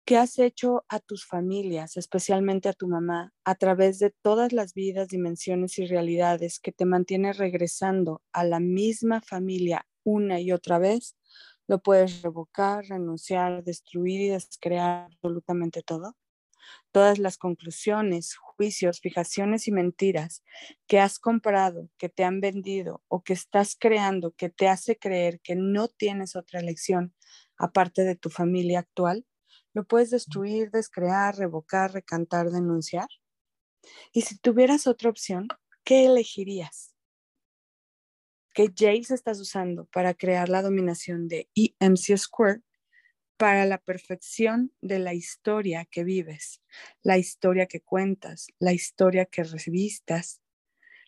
¿Qué 0.06 0.18
has 0.18 0.38
hecho 0.38 0.84
a 0.90 1.00
tus 1.00 1.24
familias, 1.24 1.96
especialmente 1.96 2.68
a 2.68 2.74
tu 2.74 2.88
mamá, 2.88 3.32
a 3.44 3.54
través 3.54 3.98
de 3.98 4.10
todas 4.10 4.52
las 4.52 4.74
vidas, 4.74 5.08
dimensiones 5.08 5.78
y 5.78 5.86
realidades 5.86 6.60
que 6.60 6.72
te 6.72 6.84
mantiene 6.84 7.32
regresando 7.32 8.20
a 8.32 8.44
la 8.44 8.60
misma 8.60 9.22
familia 9.22 9.86
una 10.04 10.40
y 10.40 10.52
otra 10.52 10.78
vez? 10.78 11.16
Lo 11.66 11.78
puedes 11.80 12.20
revocar, 12.20 12.84
renunciar, 12.84 13.64
destruir 13.64 14.20
y 14.20 14.28
descrear 14.28 15.06
absolutamente 15.06 15.82
todo. 15.82 16.16
Todas 16.92 17.18
las 17.18 17.38
conclusiones, 17.38 18.36
juicios, 18.36 19.00
fijaciones 19.00 19.68
y 19.68 19.72
mentiras 19.72 20.44
que 20.86 21.00
has 21.00 21.18
comprado, 21.18 21.90
que 21.98 22.08
te 22.10 22.24
han 22.24 22.40
vendido 22.40 23.02
o 23.08 23.22
que 23.22 23.34
estás 23.34 23.76
creando, 23.78 24.32
que 24.32 24.50
te 24.50 24.68
hace 24.68 24.98
creer 24.98 25.40
que 25.40 25.56
no 25.56 25.88
tienes 25.88 26.36
otra 26.36 26.60
elección 26.60 27.14
aparte 27.58 28.04
de 28.04 28.16
tu 28.16 28.30
familia 28.30 28.80
actual, 28.80 29.26
lo 29.74 29.84
puedes 29.84 30.10
destruir, 30.10 30.70
descrear, 30.70 31.36
revocar, 31.36 31.92
recantar, 31.92 32.50
denunciar. 32.50 33.08
Y 34.12 34.22
si 34.22 34.38
tuvieras 34.38 34.86
otra 34.86 35.10
opción, 35.10 35.48
¿qué 35.84 36.06
elegirías? 36.06 36.94
¿Qué 38.54 38.72
Jails 38.74 39.10
estás 39.10 39.40
usando 39.40 39.86
para 39.86 40.14
crear 40.14 40.48
la 40.48 40.62
dominación 40.62 41.28
de 41.28 41.50
EMC 41.54 42.16
Square 42.16 42.62
para 43.36 43.66
la 43.66 43.78
perfección 43.78 44.72
de 44.80 45.00
la 45.00 45.12
historia 45.12 45.84
que 45.90 46.04
vives, 46.04 46.62
la 47.02 47.18
historia 47.18 47.66
que 47.66 47.80
cuentas, 47.80 48.46
la 48.60 48.72
historia 48.72 49.26
que 49.26 49.42
revistas, 49.42 50.40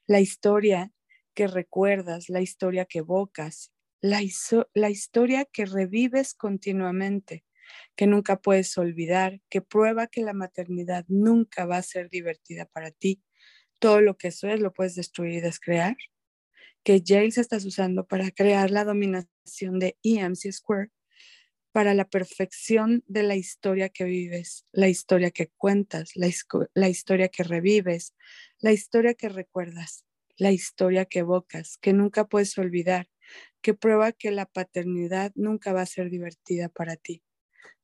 la 0.08 0.20
historia 0.20 0.92
que 1.35 1.46
recuerdas, 1.46 2.28
la 2.28 2.40
historia 2.40 2.85
que 2.85 2.99
evocas, 2.99 3.73
la 4.00 4.23
historia 4.23 5.44
que 5.44 5.66
revives 5.66 6.35
continuamente, 6.35 7.46
que 7.96 8.06
nunca 8.06 8.40
puedes 8.40 8.76
olvidar, 8.78 9.40
que 9.49 9.62
prueba 9.62 10.06
que 10.06 10.23
la 10.23 10.32
maternidad 10.32 11.04
nunca 11.08 11.66
va 11.66 11.78
a 11.78 11.82
ser 11.82 12.11
divertida 12.11 12.66
para 12.66 12.90
ti. 12.90 13.23
Todo 13.78 14.00
lo 14.00 14.16
que 14.16 14.28
eso 14.28 14.49
es 14.49 14.61
lo 14.61 14.73
puedes 14.73 14.94
destruir 14.94 15.35
y 15.35 15.40
descrear. 15.40 15.96
Que 16.85 17.02
Jails 17.04 17.38
estás 17.38 17.64
usando 17.64 18.06
para 18.06 18.30
crear 18.30 18.70
la 18.70 18.85
dominación 18.85 19.78
de 19.78 19.96
EMC 20.02 20.52
Square 20.52 20.90
para 21.76 21.92
la 21.92 22.08
perfección 22.08 23.04
de 23.06 23.23
la 23.23 23.37
historia 23.37 23.90
que 23.90 24.04
vives, 24.04 24.64
la 24.73 24.88
historia 24.88 25.30
que 25.30 25.49
cuentas, 25.58 26.12
la, 26.14 26.26
la 26.73 26.88
historia 26.88 27.28
que 27.28 27.42
revives, 27.42 28.14
la 28.61 28.73
historia 28.73 29.12
que 29.12 29.28
recuerdas, 29.28 30.06
la 30.38 30.52
historia 30.52 31.04
que 31.04 31.18
evocas, 31.18 31.76
que 31.76 31.92
nunca 31.92 32.28
puedes 32.28 32.56
olvidar, 32.56 33.11
que 33.61 33.75
prueba 33.75 34.12
que 34.12 34.30
la 34.30 34.46
paternidad 34.46 35.32
nunca 35.35 35.75
va 35.75 35.82
a 35.82 35.87
ser 35.87 36.08
divertida 36.08 36.70
para 36.70 36.96
ti. 36.96 37.23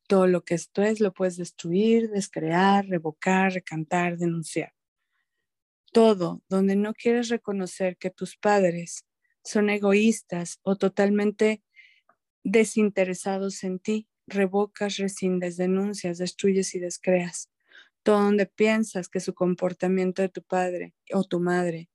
Todo 0.07 0.27
lo 0.27 0.43
que 0.43 0.55
esto 0.55 0.81
es 0.81 0.99
lo 0.99 1.13
puedes 1.13 1.37
destruir, 1.37 2.09
descrear, 2.09 2.85
revocar, 2.87 3.53
recantar, 3.53 4.17
denunciar. 4.17 4.73
Todo 5.91 6.41
donde 6.49 6.75
no 6.75 6.93
quieres 6.93 7.29
reconocer 7.29 7.97
que 7.97 8.09
tus 8.09 8.35
padres 8.35 9.05
son 9.43 9.69
egoístas 9.69 10.59
o 10.63 10.75
totalmente 10.75 11.63
desinteresados 12.43 13.63
en 13.63 13.79
ti, 13.79 14.07
revocas, 14.27 14.97
rescindes, 14.97 15.57
denuncias, 15.57 16.17
destruyes 16.17 16.75
y 16.75 16.79
descreas. 16.79 17.49
Todo 18.03 18.21
donde 18.21 18.45
piensas 18.45 19.07
que 19.07 19.21
su 19.21 19.33
comportamiento 19.33 20.21
de 20.21 20.29
tu 20.29 20.43
padre 20.43 20.93
o 21.13 21.23
tu 21.23 21.39
madre 21.39 21.89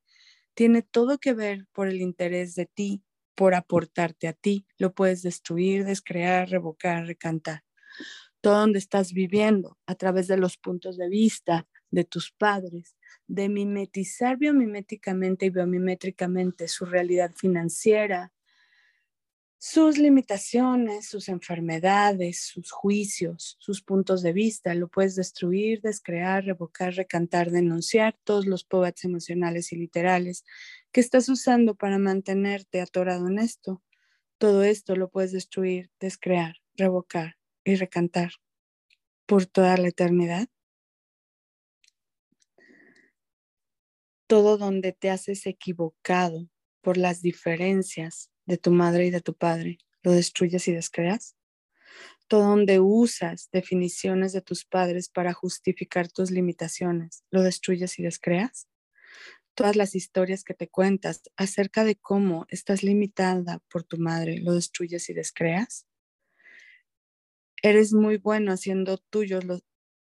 tiene 0.55 0.83
todo 0.83 1.19
que 1.19 1.35
ver 1.35 1.67
por 1.73 1.88
el 1.88 2.00
interés 2.00 2.55
de 2.55 2.67
ti, 2.67 3.03
por 3.35 3.55
aportarte 3.55 4.27
a 4.27 4.33
ti, 4.33 4.67
lo 4.79 4.95
puedes 4.95 5.23
destruir, 5.23 5.85
descrear, 5.85 6.49
revocar, 6.49 7.07
recantar 7.07 7.68
todo 8.40 8.61
donde 8.61 8.78
estás 8.78 9.12
viviendo 9.12 9.78
a 9.87 9.95
través 9.95 10.28
de 10.28 10.37
los 10.37 10.57
puntos 10.57 10.97
de 10.97 11.09
vista 11.09 11.67
de 11.90 12.05
tus 12.05 12.33
padres, 12.33 12.97
de 13.26 13.49
mimetizar 13.49 14.37
biomiméticamente 14.37 15.47
y 15.47 15.50
biomimétricamente 15.50 16.69
su 16.69 16.85
realidad 16.85 17.33
financiera, 17.35 18.33
sus 19.61 19.99
limitaciones, 19.99 21.09
sus 21.09 21.28
enfermedades, 21.28 22.43
sus 22.43 22.71
juicios, 22.71 23.57
sus 23.59 23.83
puntos 23.83 24.23
de 24.23 24.33
vista. 24.33 24.73
Lo 24.75 24.87
puedes 24.87 25.17
destruir, 25.17 25.81
descrear, 25.81 26.45
revocar, 26.45 26.95
recantar, 26.95 27.50
denunciar 27.50 28.17
todos 28.23 28.47
los 28.47 28.62
poets 28.62 29.05
emocionales 29.05 29.73
y 29.73 29.76
literales 29.76 30.45
que 30.93 31.00
estás 31.00 31.28
usando 31.28 31.75
para 31.75 31.99
mantenerte 31.99 32.81
atorado 32.81 33.26
en 33.26 33.40
esto. 33.40 33.83
Todo 34.38 34.62
esto 34.62 34.95
lo 34.95 35.11
puedes 35.11 35.33
destruir, 35.33 35.90
descrear, 35.99 36.55
revocar 36.76 37.38
y 37.73 37.77
recantar 37.77 38.33
por 39.27 39.47
toda 39.47 39.77
la 39.77 39.89
eternidad. 39.89 40.49
Todo 44.27 44.59
donde 44.59 44.93
te 44.93 45.11
haces 45.11 45.47
equivocado 45.47 46.49
por 46.81 46.97
las 46.97 47.23
diferencias 47.23 48.31
de 48.47 48.57
tu 48.57 48.71
madre 48.71 49.07
y 49.07 49.11
de 49.11 49.21
tu 49.21 49.35
padre, 49.35 49.79
lo 50.03 50.13
destruyes 50.13 50.69
y 50.69 50.73
descreas. 50.73 51.37
Todo 52.27 52.45
donde 52.45 52.81
usas 52.81 53.49
definiciones 53.53 54.33
de 54.33 54.43
tus 54.43 54.65
padres 54.65 55.09
para 55.09 55.33
justificar 55.33 56.09
tus 56.09 56.31
limitaciones, 56.31 57.25
lo 57.31 57.43
destruyes 57.43 57.99
y 57.99 58.03
descreas. 58.03 58.69
Todas 59.55 59.77
las 59.77 59.95
historias 59.95 60.45
que 60.45 60.55
te 60.55 60.69
cuentas 60.69 61.23
acerca 61.37 61.85
de 61.85 61.97
cómo 61.97 62.47
estás 62.49 62.83
limitada 62.83 63.61
por 63.71 63.83
tu 63.83 63.99
madre, 63.99 64.39
lo 64.39 64.55
destruyes 64.55 65.09
y 65.11 65.15
descreas. 65.15 65.87
Eres 67.62 67.93
muy 67.93 68.19
bueno 68.19 68.53
haciendo 68.53 68.99
tuyos 68.99 69.45
los, 69.45 69.65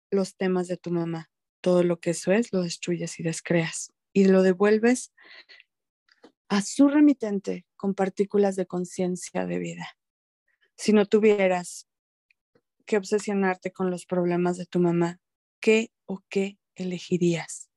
los 0.09 0.35
temas 0.35 0.67
de 0.67 0.77
tu 0.77 0.91
mamá. 0.91 1.29
Todo 1.61 1.83
lo 1.83 1.99
que 1.99 2.11
eso 2.11 2.31
es, 2.31 2.51
lo 2.53 2.63
destruyes 2.63 3.19
y 3.19 3.23
descreas. 3.23 3.91
Y 4.13 4.25
lo 4.25 4.41
devuelves 4.43 5.13
a 6.49 6.61
su 6.61 6.89
remitente 6.89 7.65
con 7.77 7.93
partículas 7.93 8.55
de 8.55 8.65
conciencia 8.65 9.45
de 9.45 9.59
vida. 9.59 9.87
Si 10.75 10.93
no 10.93 11.05
tuvieras 11.05 11.87
que 12.85 12.97
obsesionarte 12.97 13.71
con 13.71 13.89
los 13.89 14.05
problemas 14.05 14.57
de 14.57 14.65
tu 14.65 14.79
mamá, 14.79 15.21
¿qué 15.61 15.91
o 16.05 16.21
qué 16.27 16.57
elegirías? 16.75 17.69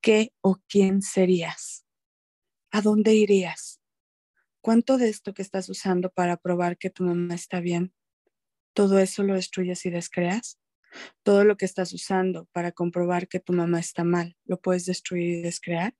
¿Qué 0.00 0.32
o 0.40 0.60
quién 0.68 1.02
serías? 1.02 1.84
¿A 2.70 2.82
dónde 2.82 3.14
irías? 3.14 3.80
¿Cuánto 4.60 4.96
de 4.96 5.08
esto 5.08 5.34
que 5.34 5.42
estás 5.42 5.68
usando 5.68 6.10
para 6.10 6.36
probar 6.36 6.78
que 6.78 6.90
tu 6.90 7.02
mamá 7.02 7.34
está 7.34 7.60
bien, 7.60 7.92
todo 8.74 8.98
eso 8.98 9.22
lo 9.22 9.34
destruyes 9.34 9.84
y 9.86 9.90
descreas? 9.90 10.58
Todo 11.22 11.44
lo 11.44 11.56
que 11.56 11.64
estás 11.64 11.92
usando 11.92 12.46
para 12.52 12.72
comprobar 12.72 13.28
que 13.28 13.40
tu 13.40 13.52
mamá 13.52 13.80
está 13.80 14.04
mal, 14.04 14.36
¿lo 14.44 14.60
puedes 14.60 14.84
destruir 14.84 15.38
y 15.38 15.42
descrear? 15.42 15.94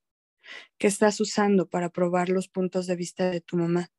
¿Qué 0.77 0.87
estás 0.87 1.19
usando 1.19 1.67
para 1.67 1.89
probar 1.89 2.29
los 2.29 2.47
puntos 2.47 2.87
de 2.87 2.95
vista 2.95 3.29
de 3.29 3.41
tu 3.41 3.57
mamá? 3.57 3.89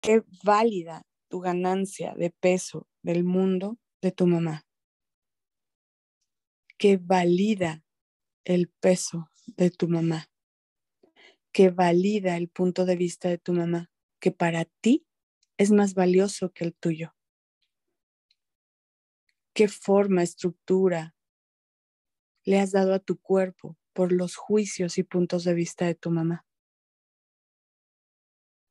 ¿Qué 0.00 0.22
válida 0.44 1.06
tu 1.28 1.40
ganancia 1.40 2.14
de 2.14 2.30
peso 2.30 2.88
del 3.02 3.24
mundo 3.24 3.78
de 4.00 4.12
tu 4.12 4.26
mamá? 4.26 4.66
¿Qué 6.76 6.96
valida 6.96 7.84
el 8.44 8.68
peso 8.68 9.30
de 9.46 9.70
tu 9.70 9.88
mamá? 9.88 10.28
¿Qué 11.52 11.70
valida 11.70 12.36
el 12.36 12.48
punto 12.48 12.84
de 12.84 12.96
vista 12.96 13.28
de 13.28 13.38
tu 13.38 13.52
mamá? 13.52 13.90
Que 14.20 14.32
para 14.32 14.64
ti 14.64 15.06
es 15.62 15.70
más 15.70 15.94
valioso 15.94 16.50
que 16.52 16.64
el 16.64 16.74
tuyo. 16.74 17.14
¿Qué 19.54 19.68
forma, 19.68 20.22
estructura 20.22 21.14
le 22.44 22.58
has 22.58 22.72
dado 22.72 22.94
a 22.94 22.98
tu 22.98 23.18
cuerpo 23.18 23.78
por 23.92 24.12
los 24.12 24.36
juicios 24.36 24.98
y 24.98 25.02
puntos 25.02 25.44
de 25.44 25.54
vista 25.54 25.86
de 25.86 25.94
tu 25.94 26.10
mamá. 26.10 26.46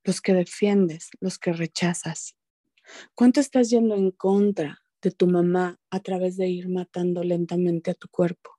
Los 0.03 0.21
que 0.21 0.33
defiendes, 0.33 1.09
los 1.19 1.37
que 1.37 1.53
rechazas. 1.53 2.35
¿Cuánto 3.13 3.39
estás 3.39 3.69
yendo 3.69 3.95
en 3.95 4.11
contra 4.11 4.83
de 5.01 5.11
tu 5.11 5.27
mamá 5.27 5.79
a 5.89 5.99
través 5.99 6.37
de 6.37 6.47
ir 6.47 6.69
matando 6.69 7.23
lentamente 7.23 7.91
a 7.91 7.93
tu 7.93 8.09
cuerpo? 8.09 8.51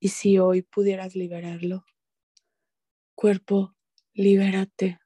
Y 0.00 0.08
si 0.08 0.38
hoy 0.38 0.62
pudieras 0.62 1.14
liberarlo, 1.14 1.86
cuerpo, 3.14 3.74
libérate. 4.12 4.98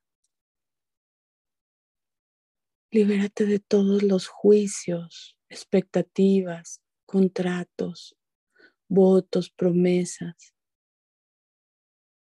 Libérate 2.90 3.44
de 3.44 3.58
todos 3.58 4.02
los 4.02 4.28
juicios, 4.28 5.36
expectativas, 5.50 6.80
contratos, 7.04 8.16
votos, 8.88 9.50
promesas, 9.50 10.54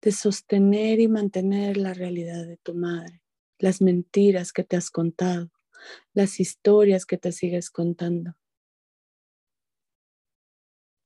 de 0.02 0.12
sostener 0.12 1.00
y 1.00 1.08
mantener 1.08 1.78
la 1.78 1.94
realidad 1.94 2.46
de 2.46 2.58
tu 2.58 2.74
madre, 2.74 3.22
las 3.58 3.80
mentiras 3.80 4.52
que 4.52 4.62
te 4.62 4.76
has 4.76 4.90
contado, 4.90 5.50
las 6.12 6.38
historias 6.38 7.06
que 7.06 7.16
te 7.16 7.32
sigues 7.32 7.70
contando. 7.70 8.36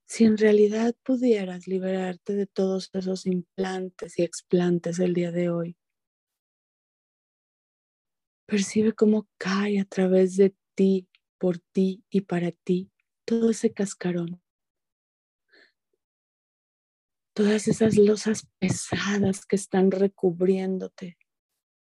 Si 0.08 0.24
en 0.24 0.36
realidad 0.38 0.94
pudieras 1.04 1.68
liberarte 1.68 2.34
de 2.34 2.46
todos 2.46 2.90
esos 2.92 3.26
implantes 3.26 4.18
y 4.18 4.24
explantes 4.24 4.98
el 4.98 5.14
día 5.14 5.30
de 5.30 5.50
hoy, 5.50 5.76
percibe 8.52 8.92
cómo 8.92 9.26
cae 9.38 9.80
a 9.80 9.86
través 9.86 10.36
de 10.36 10.54
ti, 10.74 11.08
por 11.38 11.58
ti 11.58 12.04
y 12.10 12.20
para 12.20 12.52
ti 12.52 12.92
todo 13.24 13.48
ese 13.48 13.72
cascarón 13.72 14.42
todas 17.32 17.66
esas 17.66 17.96
losas 17.96 18.46
pesadas 18.58 19.46
que 19.46 19.56
están 19.56 19.90
recubriéndote. 19.90 21.16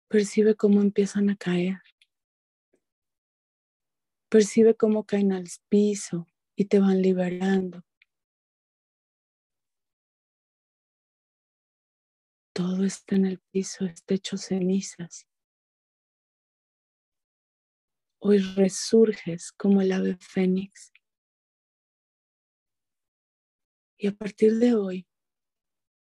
Percibe 0.09 0.55
cómo 0.55 0.81
empiezan 0.81 1.29
a 1.29 1.37
caer. 1.37 1.79
Percibe 4.27 4.75
cómo 4.75 5.05
caen 5.05 5.31
al 5.31 5.47
piso 5.69 6.27
y 6.53 6.65
te 6.65 6.79
van 6.79 7.01
liberando. 7.01 7.85
Todo 12.51 12.83
está 12.83 13.15
en 13.15 13.25
el 13.27 13.39
piso, 13.39 13.85
está 13.85 14.15
hecho 14.15 14.35
cenizas. 14.35 15.27
Hoy 18.19 18.39
resurges 18.39 19.51
como 19.51 19.81
el 19.81 19.91
ave 19.91 20.17
fénix. 20.19 20.91
Y 23.97 24.07
a 24.07 24.11
partir 24.11 24.55
de 24.57 24.75
hoy 24.75 25.07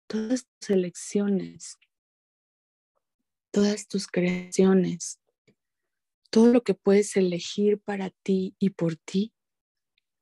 todas 0.06 0.46
tus 0.46 0.70
elecciones, 0.70 1.78
todas 3.50 3.88
tus 3.88 4.06
creaciones, 4.06 5.20
todo 6.30 6.52
lo 6.52 6.62
que 6.62 6.74
puedes 6.74 7.16
elegir 7.16 7.80
para 7.80 8.10
ti 8.10 8.54
y 8.58 8.70
por 8.70 8.96
ti, 8.96 9.32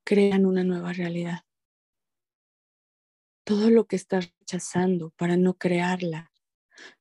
crean 0.04 0.46
una 0.46 0.64
nueva 0.64 0.92
realidad. 0.92 1.44
Todo 3.44 3.70
lo 3.70 3.86
que 3.86 3.96
estás 3.96 4.32
rechazando 4.40 5.10
para 5.10 5.36
no 5.36 5.54
crearla, 5.54 6.32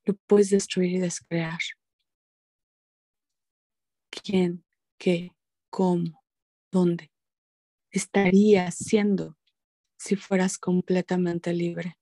lo 0.05 0.15
puedes 0.27 0.49
destruir 0.49 0.93
y 0.93 0.99
descrear. 0.99 1.59
¿Quién? 4.09 4.63
¿Qué? 4.99 5.31
¿Cómo? 5.69 6.25
¿Dónde? 6.73 7.09
Estarías 7.89 8.75
siendo 8.75 9.37
si 9.97 10.17
fueras 10.17 10.57
completamente 10.57 11.53
libre. 11.53 11.97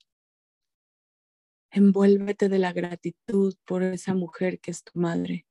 Envuélvete 1.69 2.49
de 2.49 2.57
la 2.57 2.73
gratitud 2.73 3.55
por 3.65 3.83
esa 3.83 4.15
mujer 4.15 4.60
que 4.60 4.71
es 4.71 4.83
tu 4.83 4.99
madre, 4.99 5.45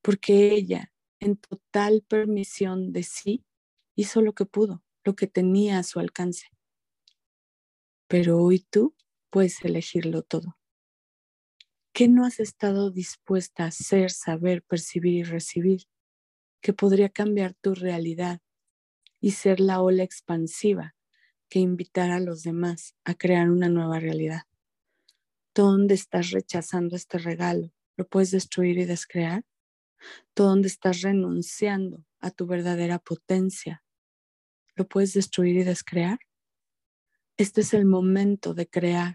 porque 0.00 0.52
ella, 0.52 0.90
en 1.20 1.36
total 1.36 2.02
permisión 2.08 2.92
de 2.92 3.02
sí, 3.02 3.44
hizo 3.94 4.22
lo 4.22 4.32
que 4.32 4.46
pudo, 4.46 4.82
lo 5.04 5.14
que 5.16 5.26
tenía 5.26 5.78
a 5.78 5.82
su 5.82 6.00
alcance. 6.00 6.46
Pero 8.08 8.38
hoy 8.38 8.60
tú 8.60 8.96
puedes 9.28 9.62
elegirlo 9.62 10.22
todo. 10.22 10.56
¿Qué 11.92 12.08
no 12.08 12.24
has 12.24 12.40
estado 12.40 12.90
dispuesta 12.90 13.64
a 13.64 13.68
hacer, 13.68 14.10
saber, 14.10 14.62
percibir 14.62 15.12
y 15.14 15.22
recibir? 15.22 15.86
Que 16.66 16.72
podría 16.72 17.10
cambiar 17.10 17.54
tu 17.54 17.76
realidad 17.76 18.40
y 19.20 19.30
ser 19.30 19.60
la 19.60 19.80
ola 19.80 20.02
expansiva 20.02 20.96
que 21.48 21.60
invitara 21.60 22.16
a 22.16 22.20
los 22.20 22.42
demás 22.42 22.96
a 23.04 23.14
crear 23.14 23.50
una 23.50 23.68
nueva 23.68 24.00
realidad. 24.00 24.48
¿Dónde 25.54 25.94
estás 25.94 26.32
rechazando 26.32 26.96
este 26.96 27.18
regalo? 27.18 27.72
¿Lo 27.96 28.08
puedes 28.08 28.32
destruir 28.32 28.78
y 28.78 28.84
descrear? 28.84 29.44
¿Dónde 30.34 30.66
estás 30.66 31.02
renunciando 31.02 32.04
a 32.18 32.32
tu 32.32 32.48
verdadera 32.48 32.98
potencia? 32.98 33.84
¿Lo 34.74 34.88
puedes 34.88 35.12
destruir 35.12 35.58
y 35.58 35.62
descrear? 35.62 36.18
Este 37.36 37.60
es 37.60 37.74
el 37.74 37.84
momento 37.84 38.54
de 38.54 38.68
crear 38.68 39.14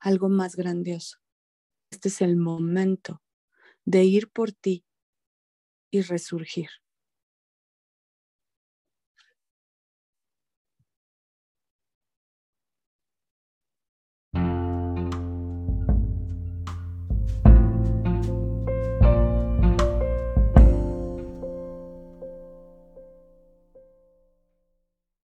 algo 0.00 0.30
más 0.30 0.56
grandioso. 0.56 1.18
Este 1.90 2.08
es 2.08 2.22
el 2.22 2.36
momento 2.36 3.20
de 3.84 4.04
ir 4.04 4.30
por 4.30 4.52
ti 4.52 4.86
y 5.90 6.00
resurgir. 6.00 6.70